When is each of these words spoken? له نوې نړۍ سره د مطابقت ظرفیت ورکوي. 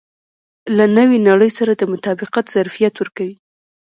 له 0.77 0.85
نوې 0.97 1.17
نړۍ 1.29 1.49
سره 1.57 1.71
د 1.75 1.83
مطابقت 1.93 2.45
ظرفیت 2.55 2.93
ورکوي. 2.97 3.35